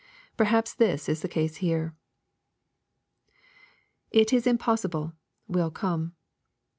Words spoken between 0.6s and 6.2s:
this is the case here. [It is i7npossible,.,w%R come.